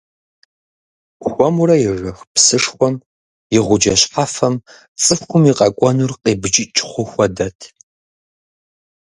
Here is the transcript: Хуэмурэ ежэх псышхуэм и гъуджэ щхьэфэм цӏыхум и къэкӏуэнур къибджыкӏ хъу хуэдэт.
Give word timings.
Хуэмурэ 1.27 1.75
ежэх 1.91 2.19
псышхуэм 2.33 2.95
и 3.57 3.59
гъуджэ 3.65 3.95
щхьэфэм 4.01 4.55
цӏыхум 5.01 5.43
и 5.51 5.53
къэкӏуэнур 5.57 6.11
къибджыкӏ 6.23 6.81
хъу 6.89 7.05
хуэдэт. 7.09 7.59